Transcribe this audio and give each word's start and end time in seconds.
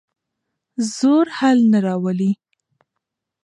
زور 0.95 1.25
حل 1.37 1.59
نه 1.71 1.79
راولي. 1.85 2.31